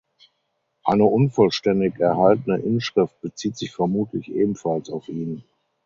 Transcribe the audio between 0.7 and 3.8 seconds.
Eine unvollständig erhaltene Inschrift bezieht sich